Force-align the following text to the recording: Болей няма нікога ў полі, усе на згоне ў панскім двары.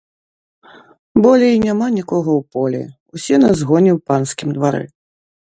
Болей 1.25 1.55
няма 1.65 1.89
нікога 1.97 2.31
ў 2.39 2.57
полі, 2.57 2.81
усе 3.17 3.35
на 3.45 3.49
згоне 3.61 3.91
ў 3.97 4.09
панскім 4.09 4.49
двары. 4.59 4.83